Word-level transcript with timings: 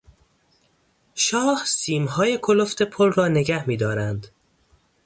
شاه 1.15 1.65
سیمهای 1.65 2.39
کلفت 2.41 2.83
پل 2.83 3.11
را 3.11 3.27
نگه 3.27 3.67
میدارند. 3.67 4.27